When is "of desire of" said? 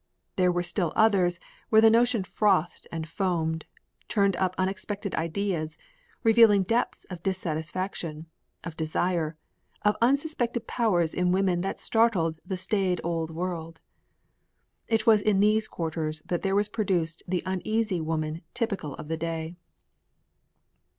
8.63-9.95